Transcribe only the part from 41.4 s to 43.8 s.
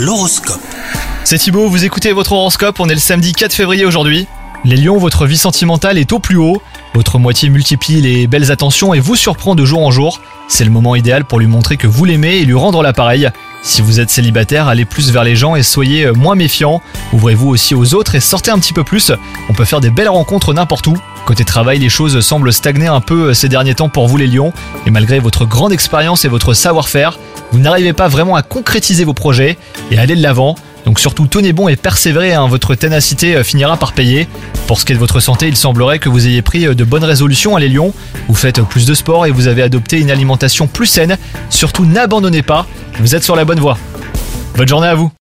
Surtout n'abandonnez pas, vous êtes sur la bonne voie.